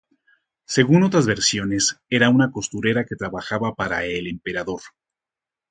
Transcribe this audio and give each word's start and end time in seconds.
Según 0.65 1.03
otras 1.03 1.27
versiones, 1.27 1.99
era 2.09 2.29
una 2.31 2.49
costurera 2.51 3.05
que 3.05 3.15
trabajaba 3.15 3.75
para 3.75 4.03
el 4.03 4.25
Emperador. 4.25 4.81